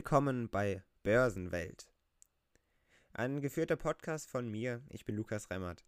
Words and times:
Willkommen 0.00 0.48
bei 0.48 0.82
Börsenwelt. 1.02 1.92
Ein 3.12 3.42
geführter 3.42 3.76
Podcast 3.76 4.30
von 4.30 4.48
mir. 4.48 4.82
Ich 4.88 5.04
bin 5.04 5.14
Lukas 5.14 5.50
Remmert. 5.50 5.84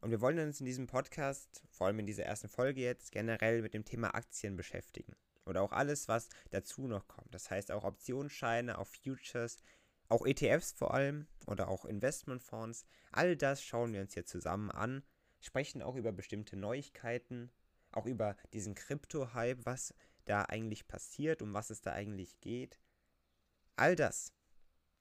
Und 0.00 0.10
wir 0.10 0.20
wollen 0.20 0.40
uns 0.40 0.58
in 0.58 0.66
diesem 0.66 0.88
Podcast, 0.88 1.62
vor 1.70 1.86
allem 1.86 2.00
in 2.00 2.06
dieser 2.06 2.24
ersten 2.24 2.48
Folge 2.48 2.80
jetzt, 2.80 3.12
generell 3.12 3.62
mit 3.62 3.74
dem 3.74 3.84
Thema 3.84 4.12
Aktien 4.16 4.56
beschäftigen. 4.56 5.14
Oder 5.46 5.62
auch 5.62 5.70
alles, 5.70 6.08
was 6.08 6.30
dazu 6.50 6.88
noch 6.88 7.06
kommt. 7.06 7.32
Das 7.32 7.48
heißt 7.48 7.70
auch 7.70 7.84
Optionsscheine, 7.84 8.76
auch 8.76 8.88
Futures, 8.88 9.58
auch 10.08 10.26
ETFs 10.26 10.72
vor 10.72 10.92
allem 10.92 11.28
oder 11.46 11.68
auch 11.68 11.84
Investmentfonds. 11.84 12.86
All 13.12 13.36
das 13.36 13.62
schauen 13.62 13.92
wir 13.92 14.00
uns 14.00 14.14
hier 14.14 14.26
zusammen 14.26 14.72
an, 14.72 15.04
sprechen 15.38 15.80
auch 15.80 15.94
über 15.94 16.10
bestimmte 16.10 16.56
Neuigkeiten, 16.56 17.52
auch 17.92 18.06
über 18.06 18.36
diesen 18.52 18.74
Krypto-Hype, 18.74 19.64
was 19.64 19.94
da 20.24 20.42
eigentlich 20.42 20.88
passiert, 20.88 21.40
um 21.40 21.54
was 21.54 21.70
es 21.70 21.82
da 21.82 21.92
eigentlich 21.92 22.40
geht. 22.40 22.80
All 23.78 23.94
das 23.94 24.32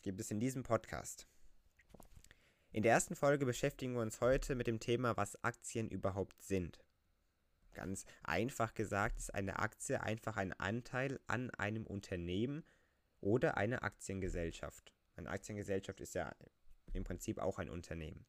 gibt 0.04 0.20
es 0.20 0.30
in 0.30 0.40
diesem 0.40 0.62
Podcast. 0.62 1.28
In 2.72 2.84
der 2.84 2.92
ersten 2.92 3.16
Folge 3.16 3.44
beschäftigen 3.44 3.94
wir 3.94 4.02
uns 4.02 4.22
heute 4.22 4.54
mit 4.54 4.68
dem 4.68 4.80
Thema, 4.80 5.18
was 5.18 5.44
Aktien 5.44 5.90
überhaupt 5.90 6.44
sind. 6.44 6.86
Ganz 7.74 8.06
einfach 8.22 8.76
gesagt 8.76 9.18
ist 9.18 9.34
eine 9.34 9.58
Aktie 9.58 10.00
einfach 10.04 10.38
ein 10.38 10.54
Anteil 10.54 11.20
an 11.26 11.50
einem 11.56 11.88
Unternehmen 11.88 12.64
oder 13.20 13.58
einer 13.58 13.82
Aktiengesellschaft. 13.82 14.94
Eine 15.16 15.32
Aktiengesellschaft 15.32 16.00
ist 16.00 16.14
ja 16.14 16.36
im 16.94 17.04
Prinzip 17.04 17.40
auch 17.40 17.58
ein 17.58 17.72
Unternehmen. 17.72 18.28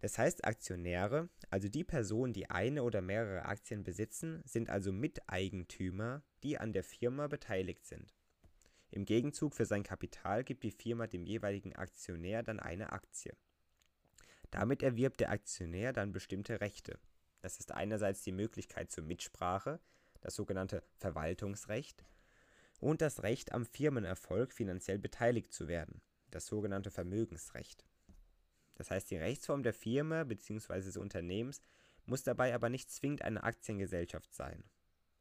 Das 0.00 0.16
heißt, 0.16 0.46
Aktionäre, 0.46 1.28
also 1.50 1.68
die 1.68 1.84
Personen, 1.84 2.32
die 2.32 2.48
eine 2.48 2.82
oder 2.82 3.02
mehrere 3.02 3.44
Aktien 3.44 3.84
besitzen, 3.84 4.40
sind 4.46 4.70
also 4.70 4.90
Miteigentümer, 4.90 6.22
die 6.42 6.56
an 6.56 6.72
der 6.72 6.82
Firma 6.82 7.26
beteiligt 7.26 7.84
sind. 7.84 8.14
Im 8.94 9.06
Gegenzug 9.06 9.56
für 9.56 9.66
sein 9.66 9.82
Kapital 9.82 10.44
gibt 10.44 10.62
die 10.62 10.70
Firma 10.70 11.08
dem 11.08 11.24
jeweiligen 11.24 11.74
Aktionär 11.74 12.44
dann 12.44 12.60
eine 12.60 12.92
Aktie. 12.92 13.34
Damit 14.52 14.84
erwirbt 14.84 15.18
der 15.18 15.30
Aktionär 15.30 15.92
dann 15.92 16.12
bestimmte 16.12 16.60
Rechte. 16.60 17.00
Das 17.40 17.58
ist 17.58 17.72
einerseits 17.72 18.22
die 18.22 18.30
Möglichkeit 18.30 18.92
zur 18.92 19.02
Mitsprache, 19.02 19.80
das 20.20 20.36
sogenannte 20.36 20.84
Verwaltungsrecht, 20.98 22.04
und 22.78 23.00
das 23.00 23.24
Recht 23.24 23.50
am 23.50 23.66
Firmenerfolg 23.66 24.52
finanziell 24.52 25.00
beteiligt 25.00 25.52
zu 25.52 25.66
werden, 25.66 26.00
das 26.30 26.46
sogenannte 26.46 26.92
Vermögensrecht. 26.92 27.84
Das 28.76 28.92
heißt, 28.92 29.10
die 29.10 29.16
Rechtsform 29.16 29.64
der 29.64 29.74
Firma 29.74 30.22
bzw. 30.22 30.82
des 30.82 30.96
Unternehmens 30.96 31.60
muss 32.06 32.22
dabei 32.22 32.54
aber 32.54 32.68
nicht 32.68 32.92
zwingend 32.92 33.22
eine 33.22 33.42
Aktiengesellschaft 33.42 34.32
sein. 34.32 34.62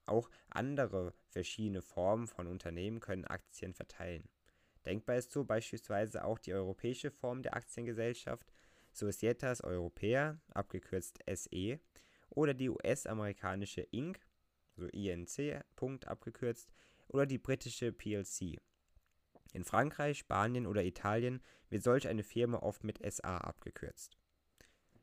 Auch 0.05 0.29
andere 0.49 1.13
verschiedene 1.29 1.81
Formen 1.81 2.27
von 2.27 2.47
Unternehmen 2.47 2.99
können 2.99 3.25
Aktien 3.25 3.73
verteilen. 3.73 4.27
Denkbar 4.85 5.17
ist 5.17 5.31
so 5.31 5.45
beispielsweise 5.45 6.25
auch 6.25 6.39
die 6.39 6.53
europäische 6.53 7.09
Form 7.09 7.41
der 7.41 7.55
Aktiengesellschaft 7.55 8.51
Societas 8.91 9.61
Europea, 9.61 10.39
abgekürzt 10.53 11.19
SE, 11.33 11.79
oder 12.29 12.53
die 12.53 12.69
US-amerikanische 12.69 13.81
Inc., 13.81 14.19
also 14.75 14.87
INC, 14.89 15.63
abgekürzt, 16.05 16.71
oder 17.07 17.25
die 17.25 17.37
britische 17.37 17.91
PLC. 17.91 18.59
In 19.53 19.63
Frankreich, 19.63 20.19
Spanien 20.19 20.65
oder 20.65 20.83
Italien 20.83 21.41
wird 21.69 21.83
solch 21.83 22.07
eine 22.07 22.23
Firma 22.23 22.57
oft 22.59 22.83
mit 22.83 22.99
SA 23.11 23.37
abgekürzt. 23.37 24.17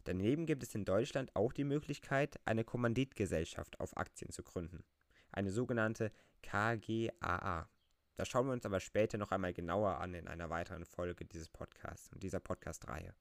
Daneben 0.05 0.47
gibt 0.47 0.63
es 0.63 0.75
in 0.75 0.85
Deutschland 0.85 1.35
auch 1.37 1.53
die 1.53 1.65
Möglichkeit, 1.65 2.41
eine 2.45 2.65
Kommanditgesellschaft 2.65 3.79
auf 3.81 3.97
Aktien 3.97 4.31
zu 4.31 4.43
gründen, 4.43 4.85
eine 5.31 5.51
sogenannte 5.51 6.11
KGAA. 6.43 7.69
Das 8.17 8.29
schauen 8.29 8.47
wir 8.47 8.53
uns 8.53 8.67
aber 8.67 8.81
später 8.81 9.19
noch 9.19 9.31
einmal 9.31 9.53
genauer 9.53 9.99
an 9.99 10.15
in 10.15 10.29
einer 10.29 10.51
weiteren 10.51 10.85
Folge 10.85 11.25
dieses 11.25 11.49
Podcasts 11.49 12.11
und 12.13 12.23
dieser 12.23 12.41
Podcast-Reihe. 12.41 13.15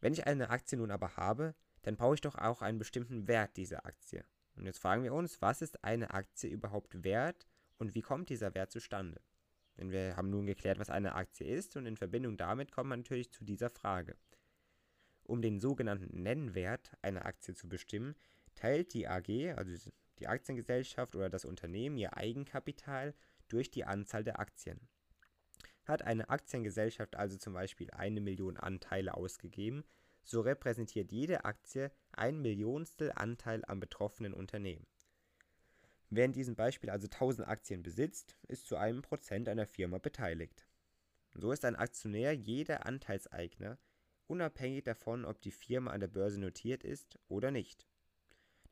Wenn 0.00 0.12
ich 0.12 0.26
eine 0.26 0.50
Aktie 0.50 0.78
nun 0.78 0.90
aber 0.90 1.16
habe, 1.16 1.54
dann 1.82 1.96
brauche 1.96 2.14
ich 2.14 2.20
doch 2.20 2.36
auch 2.36 2.62
einen 2.62 2.78
bestimmten 2.78 3.28
Wert 3.28 3.56
dieser 3.56 3.86
Aktie. 3.86 4.24
Und 4.56 4.66
jetzt 4.66 4.78
fragen 4.78 5.04
wir 5.04 5.12
uns, 5.12 5.40
was 5.42 5.62
ist 5.62 5.84
eine 5.84 6.12
Aktie 6.12 6.50
überhaupt 6.50 7.04
wert 7.04 7.46
und 7.78 7.94
wie 7.94 8.02
kommt 8.02 8.28
dieser 8.28 8.54
Wert 8.54 8.72
zustande? 8.72 9.20
Denn 9.76 9.90
wir 9.90 10.16
haben 10.16 10.30
nun 10.30 10.46
geklärt, 10.46 10.78
was 10.78 10.90
eine 10.90 11.14
Aktie 11.14 11.46
ist 11.46 11.76
und 11.76 11.86
in 11.86 11.96
Verbindung 11.96 12.36
damit 12.36 12.72
kommt 12.72 12.88
man 12.88 13.00
natürlich 13.00 13.30
zu 13.30 13.44
dieser 13.44 13.70
Frage. 13.70 14.16
Um 15.26 15.42
den 15.42 15.58
sogenannten 15.58 16.22
Nennwert 16.22 16.92
einer 17.02 17.26
Aktie 17.26 17.54
zu 17.54 17.68
bestimmen, 17.68 18.14
teilt 18.54 18.94
die 18.94 19.08
AG, 19.08 19.54
also 19.56 19.90
die 20.20 20.28
Aktiengesellschaft 20.28 21.16
oder 21.16 21.28
das 21.28 21.44
Unternehmen, 21.44 21.98
ihr 21.98 22.16
Eigenkapital 22.16 23.12
durch 23.48 23.70
die 23.70 23.84
Anzahl 23.84 24.22
der 24.22 24.38
Aktien. 24.38 24.80
Hat 25.84 26.02
eine 26.02 26.30
Aktiengesellschaft 26.30 27.16
also 27.16 27.36
zum 27.38 27.54
Beispiel 27.54 27.90
eine 27.90 28.20
Million 28.20 28.56
Anteile 28.56 29.14
ausgegeben, 29.14 29.84
so 30.22 30.40
repräsentiert 30.40 31.12
jede 31.12 31.44
Aktie 31.44 31.90
ein 32.12 32.40
Millionstel 32.40 33.12
Anteil 33.12 33.64
am 33.66 33.78
betroffenen 33.80 34.32
Unternehmen. 34.32 34.86
Wer 36.10 36.24
in 36.24 36.32
diesem 36.32 36.54
Beispiel 36.54 36.90
also 36.90 37.06
1000 37.06 37.48
Aktien 37.48 37.82
besitzt, 37.82 38.36
ist 38.46 38.66
zu 38.66 38.76
einem 38.76 39.02
Prozent 39.02 39.48
einer 39.48 39.66
Firma 39.66 39.98
beteiligt. 39.98 40.66
So 41.34 41.52
ist 41.52 41.64
ein 41.64 41.76
Aktionär 41.76 42.32
jeder 42.32 42.86
Anteilseigner, 42.86 43.78
unabhängig 44.28 44.84
davon, 44.84 45.24
ob 45.24 45.40
die 45.40 45.50
Firma 45.50 45.90
an 45.90 46.00
der 46.00 46.08
Börse 46.08 46.40
notiert 46.40 46.84
ist 46.84 47.18
oder 47.28 47.50
nicht. 47.50 47.86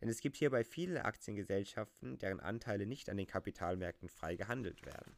Denn 0.01 0.09
es 0.09 0.21
gibt 0.21 0.37
hierbei 0.37 0.65
viele 0.65 1.05
Aktiengesellschaften, 1.05 2.19
deren 2.19 2.41
Anteile 2.41 2.87
nicht 2.87 3.09
an 3.09 3.17
den 3.17 3.27
Kapitalmärkten 3.27 4.09
frei 4.09 4.37
gehandelt 4.37 4.85
werden. 4.85 5.17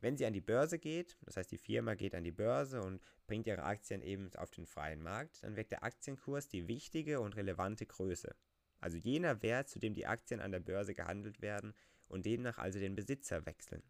Wenn 0.00 0.16
sie 0.16 0.26
an 0.26 0.32
die 0.32 0.40
Börse 0.40 0.78
geht, 0.78 1.16
das 1.22 1.36
heißt 1.36 1.52
die 1.52 1.58
Firma 1.58 1.94
geht 1.94 2.14
an 2.14 2.24
die 2.24 2.32
Börse 2.32 2.82
und 2.82 3.00
bringt 3.26 3.46
ihre 3.46 3.62
Aktien 3.62 4.02
eben 4.02 4.30
auf 4.36 4.50
den 4.50 4.66
freien 4.66 5.00
Markt, 5.00 5.44
dann 5.44 5.56
weckt 5.56 5.70
der 5.70 5.84
Aktienkurs 5.84 6.48
die 6.48 6.66
wichtige 6.66 7.20
und 7.20 7.36
relevante 7.36 7.86
Größe. 7.86 8.34
Also 8.80 8.98
jener 8.98 9.42
Wert, 9.42 9.68
zu 9.68 9.78
dem 9.78 9.94
die 9.94 10.06
Aktien 10.06 10.40
an 10.40 10.50
der 10.50 10.58
Börse 10.58 10.92
gehandelt 10.92 11.40
werden 11.40 11.72
und 12.08 12.26
demnach 12.26 12.58
also 12.58 12.80
den 12.80 12.96
Besitzer 12.96 13.46
wechseln. 13.46 13.84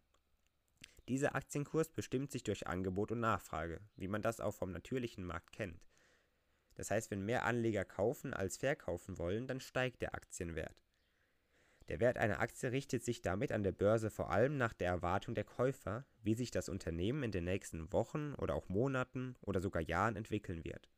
Dieser 1.09 1.35
Aktienkurs 1.35 1.89
bestimmt 1.89 2.31
sich 2.31 2.43
durch 2.43 2.67
Angebot 2.67 3.11
und 3.11 3.19
Nachfrage, 3.19 3.81
wie 3.95 4.07
man 4.07 4.21
das 4.21 4.39
auch 4.39 4.53
vom 4.53 4.71
natürlichen 4.71 5.25
Markt 5.25 5.51
kennt. 5.51 5.83
Das 6.75 6.91
heißt, 6.91 7.11
wenn 7.11 7.25
mehr 7.25 7.45
Anleger 7.45 7.85
kaufen 7.85 8.33
als 8.33 8.57
verkaufen 8.57 9.17
wollen, 9.17 9.47
dann 9.47 9.59
steigt 9.59 10.01
der 10.01 10.15
Aktienwert. 10.15 10.83
Der 11.89 11.99
Wert 11.99 12.17
einer 12.17 12.39
Aktie 12.39 12.71
richtet 12.71 13.03
sich 13.03 13.21
damit 13.21 13.51
an 13.51 13.63
der 13.63 13.73
Börse 13.73 14.09
vor 14.09 14.31
allem 14.31 14.57
nach 14.57 14.73
der 14.73 14.87
Erwartung 14.87 15.35
der 15.35 15.43
Käufer, 15.43 16.05
wie 16.21 16.33
sich 16.33 16.49
das 16.49 16.69
Unternehmen 16.69 17.23
in 17.23 17.31
den 17.31 17.43
nächsten 17.43 17.91
Wochen 17.91 18.33
oder 18.35 18.55
auch 18.55 18.69
Monaten 18.69 19.35
oder 19.41 19.59
sogar 19.59 19.81
Jahren 19.81 20.15
entwickeln 20.15 20.63
wird. 20.63 20.89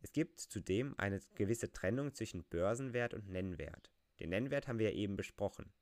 Es 0.00 0.12
gibt 0.12 0.40
zudem 0.40 0.94
eine 0.98 1.20
gewisse 1.36 1.72
Trennung 1.72 2.12
zwischen 2.12 2.44
Börsenwert 2.44 3.14
und 3.14 3.28
Nennwert. 3.28 3.92
Den 4.18 4.30
Nennwert 4.30 4.66
haben 4.66 4.80
wir 4.80 4.90
ja 4.90 4.96
eben 4.96 5.16
besprochen. 5.16 5.72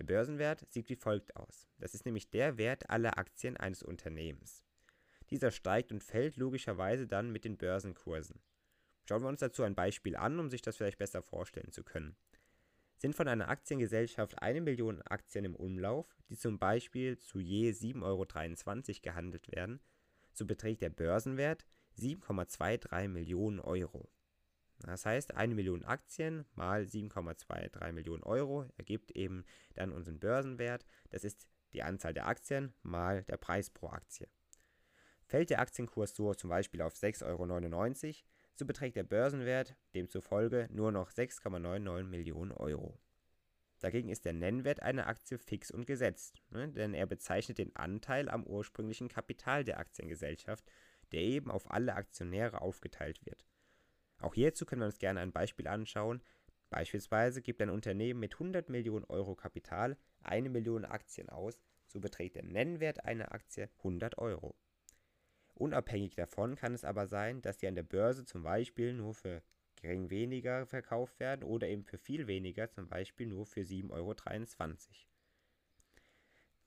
Der 0.00 0.06
Börsenwert 0.06 0.64
sieht 0.70 0.88
wie 0.88 0.96
folgt 0.96 1.36
aus. 1.36 1.68
Das 1.78 1.92
ist 1.92 2.06
nämlich 2.06 2.30
der 2.30 2.56
Wert 2.56 2.88
aller 2.88 3.18
Aktien 3.18 3.58
eines 3.58 3.82
Unternehmens. 3.82 4.64
Dieser 5.28 5.50
steigt 5.50 5.92
und 5.92 6.02
fällt 6.02 6.38
logischerweise 6.38 7.06
dann 7.06 7.30
mit 7.30 7.44
den 7.44 7.58
Börsenkursen. 7.58 8.40
Schauen 9.06 9.20
wir 9.20 9.28
uns 9.28 9.40
dazu 9.40 9.62
ein 9.62 9.74
Beispiel 9.74 10.16
an, 10.16 10.40
um 10.40 10.48
sich 10.48 10.62
das 10.62 10.78
vielleicht 10.78 10.96
besser 10.96 11.20
vorstellen 11.20 11.70
zu 11.70 11.84
können. 11.84 12.16
Sind 12.96 13.14
von 13.14 13.28
einer 13.28 13.50
Aktiengesellschaft 13.50 14.40
eine 14.40 14.62
Million 14.62 15.02
Aktien 15.02 15.44
im 15.44 15.54
Umlauf, 15.54 16.16
die 16.30 16.38
zum 16.38 16.58
Beispiel 16.58 17.18
zu 17.18 17.38
je 17.38 17.70
7,23 17.70 18.02
Euro 18.02 18.26
gehandelt 19.02 19.54
werden, 19.54 19.80
so 20.32 20.46
beträgt 20.46 20.80
der 20.80 20.90
Börsenwert 20.90 21.66
7,23 21.98 23.08
Millionen 23.08 23.60
Euro. 23.60 24.10
Das 24.86 25.04
heißt, 25.04 25.34
eine 25.34 25.54
Million 25.54 25.84
Aktien 25.84 26.46
mal 26.54 26.82
7,23 26.82 27.92
Millionen 27.92 28.22
Euro 28.22 28.66
ergibt 28.76 29.10
eben 29.12 29.44
dann 29.74 29.92
unseren 29.92 30.18
Börsenwert. 30.18 30.86
Das 31.10 31.24
ist 31.24 31.46
die 31.72 31.82
Anzahl 31.82 32.14
der 32.14 32.26
Aktien 32.26 32.72
mal 32.82 33.22
der 33.24 33.36
Preis 33.36 33.70
pro 33.70 33.88
Aktie. 33.88 34.28
Fällt 35.26 35.50
der 35.50 35.60
Aktienkurs 35.60 36.14
so 36.14 36.34
zum 36.34 36.50
Beispiel 36.50 36.82
auf 36.82 36.94
6,99 36.94 38.06
Euro, 38.06 38.14
so 38.54 38.66
beträgt 38.66 38.96
der 38.96 39.04
Börsenwert 39.04 39.76
demzufolge 39.94 40.68
nur 40.72 40.90
noch 40.92 41.10
6,99 41.10 42.04
Millionen 42.04 42.52
Euro. 42.52 42.98
Dagegen 43.80 44.10
ist 44.10 44.24
der 44.24 44.34
Nennwert 44.34 44.82
einer 44.82 45.06
Aktie 45.06 45.38
fix 45.38 45.70
und 45.70 45.86
gesetzt, 45.86 46.42
ne, 46.50 46.68
denn 46.68 46.92
er 46.92 47.06
bezeichnet 47.06 47.58
den 47.58 47.74
Anteil 47.76 48.28
am 48.28 48.44
ursprünglichen 48.44 49.08
Kapital 49.08 49.64
der 49.64 49.78
Aktiengesellschaft, 49.78 50.64
der 51.12 51.20
eben 51.20 51.50
auf 51.50 51.70
alle 51.70 51.94
Aktionäre 51.94 52.60
aufgeteilt 52.60 53.24
wird. 53.24 53.46
Auch 54.20 54.34
hierzu 54.34 54.66
können 54.66 54.82
wir 54.82 54.86
uns 54.86 54.98
gerne 54.98 55.20
ein 55.20 55.32
Beispiel 55.32 55.66
anschauen. 55.66 56.22
Beispielsweise 56.68 57.42
gibt 57.42 57.60
ein 57.62 57.70
Unternehmen 57.70 58.20
mit 58.20 58.34
100 58.34 58.68
Millionen 58.68 59.04
Euro 59.06 59.34
Kapital 59.34 59.96
eine 60.22 60.50
Million 60.50 60.84
Aktien 60.84 61.28
aus, 61.28 61.58
so 61.86 62.00
beträgt 62.00 62.36
der 62.36 62.44
Nennwert 62.44 63.04
einer 63.04 63.32
Aktie 63.32 63.68
100 63.78 64.18
Euro. 64.18 64.54
Unabhängig 65.54 66.14
davon 66.14 66.54
kann 66.54 66.74
es 66.74 66.84
aber 66.84 67.06
sein, 67.06 67.42
dass 67.42 67.58
die 67.58 67.66
an 67.66 67.74
der 67.74 67.82
Börse 67.82 68.24
zum 68.24 68.42
Beispiel 68.42 68.92
nur 68.92 69.14
für 69.14 69.42
gering 69.76 70.10
weniger 70.10 70.66
verkauft 70.66 71.18
werden 71.20 71.42
oder 71.42 71.68
eben 71.68 71.84
für 71.84 71.98
viel 71.98 72.26
weniger, 72.26 72.70
zum 72.70 72.88
Beispiel 72.88 73.26
nur 73.26 73.46
für 73.46 73.62
7,23 73.62 73.90
Euro. 73.90 74.14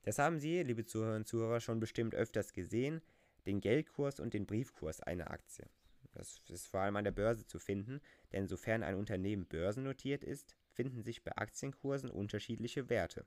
Das 0.03 0.19
haben 0.19 0.39
Sie, 0.39 0.61
liebe 0.63 0.85
Zuhörerinnen 0.85 1.21
und 1.21 1.27
Zuhörer, 1.27 1.59
schon 1.61 1.79
bestimmt 1.79 2.13
öfters 2.13 2.53
gesehen, 2.53 3.01
den 3.45 3.61
Geldkurs 3.61 4.19
und 4.19 4.33
den 4.33 4.45
Briefkurs 4.45 5.01
einer 5.01 5.31
Aktie. 5.31 5.65
Das 6.13 6.41
ist 6.49 6.67
vor 6.67 6.81
allem 6.81 6.95
an 6.95 7.03
der 7.03 7.11
Börse 7.11 7.45
zu 7.45 7.59
finden, 7.59 7.99
denn 8.31 8.47
sofern 8.47 8.83
ein 8.83 8.95
Unternehmen 8.95 9.45
börsennotiert 9.45 10.23
ist, 10.23 10.55
finden 10.71 11.01
sich 11.01 11.23
bei 11.23 11.35
Aktienkursen 11.35 12.09
unterschiedliche 12.09 12.89
Werte. 12.89 13.25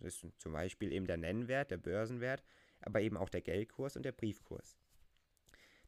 Das 0.00 0.22
ist 0.22 0.40
zum 0.40 0.52
Beispiel 0.52 0.92
eben 0.92 1.06
der 1.06 1.16
Nennwert, 1.16 1.70
der 1.70 1.78
Börsenwert, 1.78 2.42
aber 2.80 3.00
eben 3.00 3.16
auch 3.16 3.28
der 3.28 3.40
Geldkurs 3.40 3.96
und 3.96 4.04
der 4.04 4.12
Briefkurs. 4.12 4.76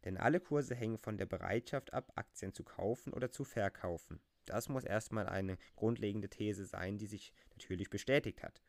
Denn 0.04 0.16
alle 0.16 0.40
Kurse 0.40 0.74
hängen 0.74 0.98
von 0.98 1.18
der 1.18 1.26
Bereitschaft 1.26 1.92
ab, 1.92 2.12
Aktien 2.14 2.52
zu 2.52 2.62
kaufen 2.62 3.12
oder 3.12 3.32
zu 3.32 3.44
verkaufen. 3.44 4.20
Das 4.44 4.68
muss 4.68 4.84
erstmal 4.84 5.28
eine 5.28 5.58
grundlegende 5.74 6.28
These 6.28 6.64
sein, 6.64 6.98
die 6.98 7.06
sich 7.06 7.32
natürlich 7.50 7.90
bestätigt 7.90 8.44
hat. 8.44 8.62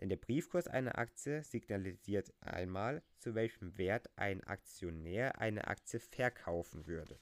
Denn 0.00 0.08
der 0.08 0.16
Briefkurs 0.16 0.66
einer 0.66 0.98
Aktie 0.98 1.42
signalisiert 1.44 2.32
einmal, 2.40 3.02
zu 3.18 3.34
welchem 3.34 3.78
Wert 3.78 4.10
ein 4.16 4.42
Aktionär 4.44 5.38
eine 5.38 5.66
Aktie 5.68 6.00
verkaufen 6.00 6.86
würde. 6.86 7.18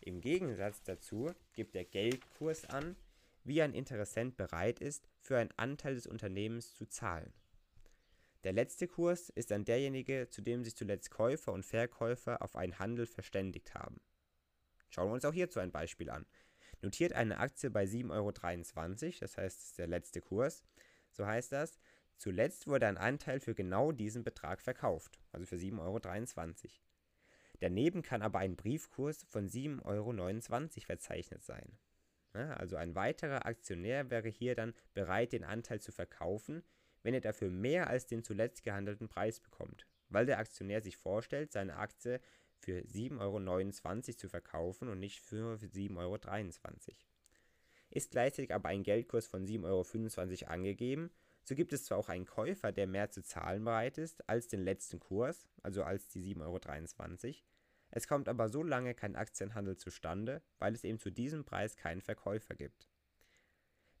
Im 0.00 0.20
Gegensatz 0.20 0.82
dazu 0.82 1.30
gibt 1.52 1.74
der 1.74 1.84
Geldkurs 1.84 2.64
an, 2.64 2.96
wie 3.44 3.62
ein 3.62 3.74
Interessent 3.74 4.36
bereit 4.36 4.80
ist, 4.80 5.08
für 5.20 5.38
einen 5.38 5.52
Anteil 5.56 5.94
des 5.94 6.06
Unternehmens 6.06 6.74
zu 6.74 6.86
zahlen. 6.86 7.32
Der 8.44 8.52
letzte 8.52 8.88
Kurs 8.88 9.28
ist 9.30 9.52
dann 9.52 9.64
derjenige, 9.64 10.28
zu 10.28 10.42
dem 10.42 10.64
sich 10.64 10.76
zuletzt 10.76 11.10
Käufer 11.10 11.52
und 11.52 11.64
Verkäufer 11.64 12.42
auf 12.42 12.56
einen 12.56 12.78
Handel 12.78 13.06
verständigt 13.06 13.74
haben. 13.74 14.00
Schauen 14.90 15.08
wir 15.08 15.14
uns 15.14 15.24
auch 15.24 15.32
hierzu 15.32 15.60
ein 15.60 15.70
Beispiel 15.70 16.10
an. 16.10 16.26
Notiert 16.80 17.12
eine 17.12 17.38
Aktie 17.38 17.70
bei 17.70 17.84
7,23 17.84 18.10
Euro, 18.10 18.32
das 19.20 19.36
heißt, 19.36 19.58
das 19.58 19.66
ist 19.66 19.78
der 19.78 19.86
letzte 19.86 20.20
Kurs, 20.20 20.64
so 21.12 21.26
heißt 21.26 21.52
das, 21.52 21.78
zuletzt 22.16 22.66
wurde 22.66 22.86
ein 22.86 22.98
Anteil 22.98 23.40
für 23.40 23.54
genau 23.54 23.92
diesen 23.92 24.24
Betrag 24.24 24.60
verkauft, 24.60 25.20
also 25.30 25.46
für 25.46 25.56
7,23 25.56 25.78
Euro. 25.80 26.72
Daneben 27.60 28.02
kann 28.02 28.22
aber 28.22 28.40
ein 28.40 28.56
Briefkurs 28.56 29.24
von 29.28 29.48
7,29 29.48 29.84
Euro 29.84 30.86
verzeichnet 30.86 31.44
sein. 31.44 31.78
Also 32.32 32.76
ein 32.76 32.94
weiterer 32.94 33.46
Aktionär 33.46 34.10
wäre 34.10 34.28
hier 34.28 34.54
dann 34.54 34.74
bereit, 34.94 35.32
den 35.32 35.44
Anteil 35.44 35.80
zu 35.80 35.92
verkaufen, 35.92 36.62
wenn 37.02 37.14
er 37.14 37.20
dafür 37.20 37.50
mehr 37.50 37.88
als 37.88 38.06
den 38.06 38.24
zuletzt 38.24 38.62
gehandelten 38.62 39.08
Preis 39.08 39.38
bekommt, 39.38 39.86
weil 40.08 40.26
der 40.26 40.38
Aktionär 40.38 40.82
sich 40.82 40.96
vorstellt, 40.96 41.52
seine 41.52 41.76
Aktie 41.76 42.20
für 42.58 42.80
7,29 42.80 43.20
Euro 43.20 44.16
zu 44.16 44.28
verkaufen 44.28 44.88
und 44.88 44.98
nicht 44.98 45.20
für 45.20 45.56
7,23 45.56 45.98
Euro. 45.98 47.11
Ist 47.92 48.10
gleichzeitig 48.10 48.52
aber 48.52 48.70
ein 48.70 48.82
Geldkurs 48.82 49.26
von 49.26 49.46
7,25 49.46 50.42
Euro 50.42 50.52
angegeben, 50.52 51.10
so 51.44 51.54
gibt 51.54 51.72
es 51.72 51.84
zwar 51.84 51.98
auch 51.98 52.08
einen 52.08 52.24
Käufer, 52.24 52.72
der 52.72 52.86
mehr 52.86 53.10
zu 53.10 53.22
zahlen 53.22 53.64
bereit 53.64 53.98
ist 53.98 54.28
als 54.28 54.48
den 54.48 54.62
letzten 54.62 54.98
Kurs, 54.98 55.48
also 55.62 55.84
als 55.84 56.08
die 56.08 56.22
7,23 56.34 56.40
Euro, 56.40 57.34
es 57.94 58.08
kommt 58.08 58.28
aber 58.28 58.48
so 58.48 58.62
lange 58.62 58.94
kein 58.94 59.16
Aktienhandel 59.16 59.76
zustande, 59.76 60.42
weil 60.58 60.74
es 60.74 60.82
eben 60.82 60.98
zu 60.98 61.10
diesem 61.10 61.44
Preis 61.44 61.76
keinen 61.76 62.00
Verkäufer 62.00 62.54
gibt. 62.54 62.88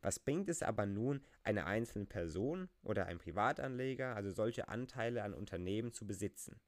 Was 0.00 0.18
bringt 0.18 0.48
es 0.48 0.62
aber 0.62 0.86
nun, 0.86 1.22
eine 1.44 1.66
einzelne 1.66 2.06
Person 2.06 2.70
oder 2.82 3.04
ein 3.06 3.18
Privatanleger, 3.18 4.16
also 4.16 4.32
solche 4.32 4.68
Anteile 4.68 5.22
an 5.22 5.34
Unternehmen 5.34 5.92
zu 5.92 6.06
besitzen? 6.06 6.58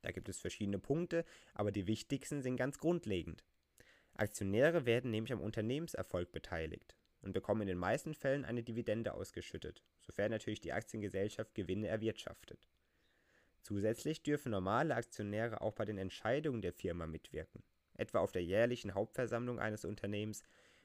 Da 0.00 0.12
gibt 0.12 0.30
es 0.30 0.40
verschiedene 0.40 0.78
Punkte, 0.78 1.26
aber 1.52 1.70
die 1.70 1.86
wichtigsten 1.86 2.40
sind 2.42 2.56
ganz 2.56 2.78
grundlegend. 2.78 3.44
Aktionäre 4.14 4.86
werden 4.86 5.10
nämlich 5.10 5.32
am 5.32 5.40
Unternehmenserfolg 5.40 6.32
beteiligt 6.32 6.96
und 7.22 7.32
bekommen 7.32 7.62
in 7.62 7.68
den 7.68 7.78
meisten 7.78 8.14
Fällen 8.14 8.44
eine 8.44 8.62
Dividende 8.62 9.14
ausgeschüttet, 9.14 9.82
sofern 10.00 10.30
natürlich 10.30 10.60
die 10.60 10.72
Aktiengesellschaft 10.72 11.54
Gewinne 11.54 11.88
erwirtschaftet. 11.88 12.66
Zusätzlich 13.62 14.22
dürfen 14.22 14.50
normale 14.50 14.94
Aktionäre 14.94 15.60
auch 15.60 15.72
bei 15.72 15.84
den 15.84 15.98
Entscheidungen 15.98 16.62
der 16.62 16.72
Firma 16.72 17.06
mitwirken, 17.06 17.62
etwa 17.94 18.18
auf 18.18 18.32
der 18.32 18.42
jährlichen 18.42 18.94
Hauptversammlung 18.94 19.60
eines 19.60 19.84
Unternehmens 19.84 20.42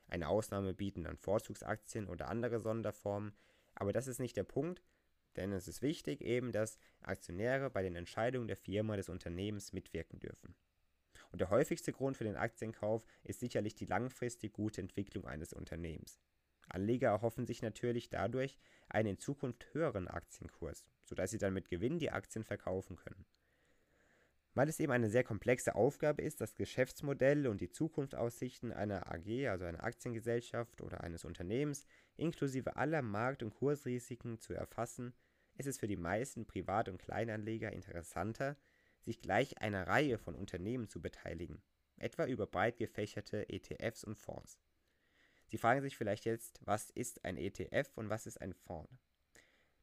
eine 0.08 0.30
Ausnahme 0.30 0.74
bieten 0.74 1.04
dann 1.04 1.18
Vorzugsaktien 1.18 2.08
oder 2.08 2.30
andere 2.30 2.60
Sonderformen, 2.60 3.34
aber 3.76 3.92
das 3.92 4.08
ist 4.08 4.20
nicht 4.20 4.38
der 4.38 4.44
Punkt, 4.44 4.82
denn 5.36 5.52
es 5.52 5.68
ist 5.68 5.82
wichtig 5.82 6.22
eben, 6.22 6.52
dass 6.52 6.80
Aktionäre 7.02 7.70
bei 7.70 7.84
den 7.84 7.96
Entscheidungen 7.96 8.48
der 8.48 8.58
Firma 8.58 8.96
des 8.96 9.10
Unternehmens 9.10 9.74
mitwirken 9.74 10.20
dürfen. 10.20 10.56
Und 11.32 11.42
der 11.42 11.50
häufigste 11.50 11.92
Grund 11.92 12.18
für 12.18 12.24
den 12.24 12.36
Aktienkauf 12.36 13.06
ist 13.24 13.40
sicherlich 13.40 13.76
die 13.76 13.86
langfristig 13.86 14.54
gute 14.54 14.82
Entwicklung 14.82 15.26
eines 15.26 15.54
Unternehmens. 15.54 16.20
Anleger 16.70 17.10
erhoffen 17.10 17.46
sich 17.46 17.62
natürlich 17.62 18.10
dadurch 18.10 18.60
einen 18.90 19.10
in 19.10 19.20
Zukunft 19.20 19.74
höheren 19.74 20.08
Aktienkurs, 20.08 20.86
sodass 21.04 21.32
sie 21.32 21.38
dann 21.38 21.54
mit 21.54 21.70
Gewinn 21.70 22.00
die 22.00 22.12
Aktien 22.12 22.44
verkaufen 22.44 22.98
können. 22.98 23.26
Weil 24.54 24.70
es 24.70 24.80
eben 24.80 24.92
eine 24.92 25.10
sehr 25.10 25.24
komplexe 25.24 25.76
Aufgabe 25.76 26.24
ist, 26.24 26.42
das 26.42 26.56
Geschäftsmodell 26.56 27.46
und 27.46 27.62
die 27.62 27.70
Zukunftsaussichten 27.70 28.74
einer 28.74 29.08
AG, 29.08 29.48
also 29.50 29.66
einer 29.66 29.84
Aktiengesellschaft 29.84 30.82
oder 30.82 31.04
eines 31.04 31.26
Unternehmens, 31.26 31.86
inklusive 32.16 32.76
aller 32.76 33.04
Markt- 33.04 33.44
und 33.44 33.54
Kursrisiken 33.54 34.40
zu 34.40 34.54
erfassen, 34.54 35.14
ist 35.58 35.68
es 35.68 35.78
für 35.78 35.88
die 35.88 35.96
meisten 35.96 36.48
Privat- 36.48 36.90
und 36.90 36.98
Kleinanleger 36.98 37.72
interessanter, 37.72 38.58
sich 39.08 39.22
gleich 39.22 39.60
einer 39.62 39.88
Reihe 39.88 40.18
von 40.18 40.36
Unternehmen 40.36 40.90
zu 40.90 41.02
beteiligen, 41.02 41.62
etwa 41.96 42.26
über 42.26 42.46
breit 42.46 42.78
gefächerte 42.78 43.50
ETFs 43.50 44.04
und 44.04 44.16
Fonds. 44.16 44.60
Sie 45.48 45.58
fragen 45.58 45.82
sich 45.82 45.96
vielleicht 45.96 46.26
jetzt, 46.26 46.60
was 46.66 46.90
ist 46.90 47.24
ein 47.24 47.38
ETF 47.38 47.90
und 47.96 48.10
was 48.10 48.28
ist 48.28 48.42
ein 48.42 48.54
Fonds? 48.54 48.92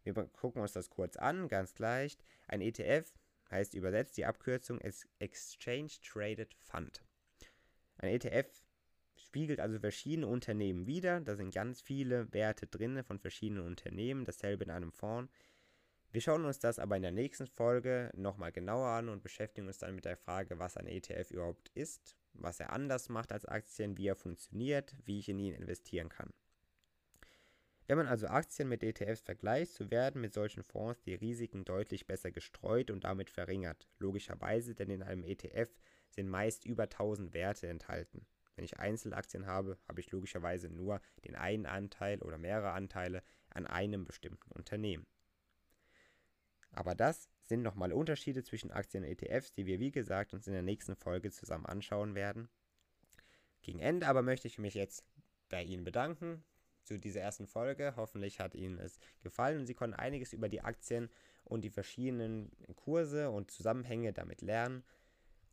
Wir 0.03 0.13
gucken 0.13 0.61
uns 0.61 0.73
das 0.73 0.91
kurz 0.91 1.17
an, 1.17 1.49
ganz 1.49 1.79
leicht. 1.79 2.23
Ein 2.47 2.61
ETF 2.61 3.11
heißt 3.51 3.73
übersetzt 3.73 4.19
die 4.19 4.27
Abkürzung 4.27 4.79
Exchange 5.19 5.91
Traded 6.03 6.53
Fund. 6.53 7.03
Ein 7.97 8.11
ETF 8.11 8.63
spiegelt 9.17 9.59
also 9.59 9.79
verschiedene 9.79 10.27
Unternehmen 10.27 10.87
wider. 10.87 11.23
Da 11.23 11.35
sind 11.35 11.55
ganz 11.55 11.81
viele 11.81 12.31
Werte 12.35 12.67
drin 12.67 13.03
von 13.03 13.19
verschiedenen 13.19 13.65
Unternehmen, 13.65 14.27
dasselbe 14.27 14.65
in 14.65 14.71
einem 14.71 14.93
Fonds. 14.93 15.33
Wir 16.15 16.21
schauen 16.21 16.45
uns 16.45 16.61
das 16.61 16.79
aber 16.79 16.95
in 16.95 17.03
der 17.03 17.11
nächsten 17.11 17.49
Folge 17.49 18.09
nochmal 18.15 18.53
genauer 18.53 18.87
an 18.87 19.09
und 19.09 19.25
beschäftigen 19.25 19.67
uns 19.67 19.79
dann 19.79 19.97
mit 19.97 20.05
der 20.05 20.17
Frage, 20.17 20.61
was 20.61 20.77
ein 20.77 20.87
ETF 20.87 21.33
überhaupt 21.33 21.71
ist, 21.71 22.17
was 22.35 22.61
er 22.61 22.73
anders 22.73 23.09
macht 23.09 23.33
als 23.33 23.45
Aktien, 23.47 23.99
wie 23.99 24.07
er 24.07 24.15
funktioniert, 24.15 24.95
wie 25.05 25.19
ich 25.19 25.29
in 25.29 25.41
ihn 25.41 25.55
investieren 25.55 26.09
kann. 26.09 26.33
Wenn 27.89 27.97
man 27.97 28.07
also 28.07 28.29
Aktien 28.29 28.69
mit 28.69 28.85
ETFs 28.85 29.23
vergleicht, 29.23 29.73
so 29.73 29.91
werden 29.91 30.21
mit 30.21 30.33
solchen 30.33 30.63
Fonds 30.63 31.03
die 31.03 31.15
Risiken 31.15 31.65
deutlich 31.65 32.07
besser 32.07 32.31
gestreut 32.31 32.93
und 32.93 33.03
damit 33.03 33.29
verringert. 33.29 33.89
Logischerweise, 33.99 34.77
denn 34.77 34.91
in 34.91 35.03
einem 35.03 35.25
ETF 35.25 35.75
sind 36.11 36.29
meist 36.29 36.65
über 36.65 36.85
1000 36.85 37.35
Werte 37.35 37.67
enthalten. 37.67 38.25
Wenn 38.55 38.65
ich 38.65 38.79
Einzelaktien 38.79 39.47
habe, 39.47 39.79
habe 39.89 39.99
ich 39.99 40.13
logischerweise 40.13 40.71
nur 40.71 41.01
den 41.25 41.35
einen 41.35 41.67
Anteil 41.67 42.23
oder 42.23 42.39
mehrere 42.39 42.71
Anteile 42.71 43.25
an 43.51 43.67
einem 43.67 44.05
bestimmten 44.05 44.53
Unternehmen. 44.53 45.09
Aber 46.75 46.95
das 46.95 47.29
sind 47.43 47.63
nochmal 47.63 47.93
Unterschiede 47.93 48.43
zwischen 48.43 48.71
Aktien 48.71 49.05
und 49.05 49.11
ETFs, 49.11 49.53
die 49.53 49.67
wir 49.67 49.81
wie 49.81 49.91
gesagt 49.91 50.35
uns 50.35 50.47
in 50.47 50.53
der 50.53 50.63
nächsten 50.63 50.97
Folge 50.97 51.31
zusammen 51.31 51.67
anschauen 51.67 52.15
werden. 52.15 52.49
Gegen 53.63 53.79
Ende 53.79 54.07
aber 54.07 54.23
möchte 54.23 54.49
ich 54.49 54.59
mich 54.59 54.75
jetzt 54.75 55.05
bei 55.49 55.63
Ihnen 55.63 55.85
bedanken 55.85 56.45
zu 56.83 56.99
dieser 56.99 57.21
ersten 57.21 57.47
Folge. 57.47 57.95
Hoffentlich 57.97 58.41
hat 58.41 58.55
Ihnen 58.55 58.79
es 58.79 58.99
gefallen 59.23 59.61
und 59.61 59.67
Sie 59.67 59.75
konnten 59.75 59.97
einiges 59.97 60.33
über 60.33 60.49
die 60.49 60.61
Aktien 60.61 61.11
und 61.45 61.63
die 61.63 61.71
verschiedenen 61.71 62.51
Kurse 62.77 63.31
und 63.31 63.51
Zusammenhänge 63.51 64.13
damit 64.13 64.43
lernen. 64.43 64.85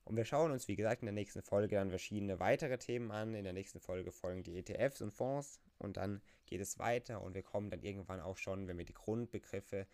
Und 0.03 0.17
wir 0.17 0.25
schauen 0.25 0.51
uns, 0.51 0.67
wie 0.67 0.75
gesagt, 0.75 1.01
in 1.01 1.05
der 1.05 1.13
nächsten 1.13 1.41
Folge 1.41 1.75
dann 1.75 1.89
verschiedene 1.89 2.39
weitere 2.39 2.77
Themen 2.77 3.11
an. 3.11 3.35
In 3.35 3.43
der 3.43 3.53
nächsten 3.53 3.79
Folge 3.79 4.11
folgen 4.11 4.43
die 4.43 4.57
ETFs 4.57 5.01
und 5.01 5.11
Fonds 5.11 5.61
und 5.77 5.97
dann 5.97 6.21
geht 6.45 6.61
es 6.61 6.79
weiter 6.79 7.21
und 7.21 7.33
wir 7.33 7.43
kommen 7.43 7.69
dann 7.69 7.81
irgendwann 7.81 8.19
auch 8.19 8.37
schon, 8.37 8.67
wenn 8.67 8.77
wir 8.77 8.85
die 8.85 8.93
Grundbegriffe 8.93 9.87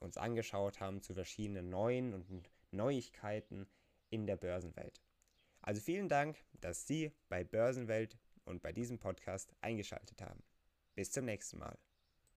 uns 0.00 0.16
angeschaut 0.16 0.80
haben, 0.80 1.02
zu 1.02 1.14
verschiedenen 1.14 1.68
neuen 1.68 2.14
und 2.14 2.50
Neuigkeiten 2.72 3.68
in 4.08 4.26
der 4.26 4.36
Börsenwelt. 4.36 5.00
Also 5.62 5.80
vielen 5.80 6.08
Dank, 6.08 6.36
dass 6.60 6.86
Sie 6.86 7.12
bei 7.28 7.44
Börsenwelt 7.44 8.18
und 8.44 8.62
bei 8.62 8.72
diesem 8.72 8.98
Podcast 8.98 9.54
eingeschaltet 9.60 10.22
haben. 10.22 10.42
Bis 10.94 11.12
zum 11.12 11.26
nächsten 11.26 11.58
Mal. 11.58 11.78